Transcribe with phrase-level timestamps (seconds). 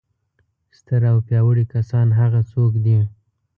[0.77, 2.99] ستر او پیاوړي کسان هغه څوک دي.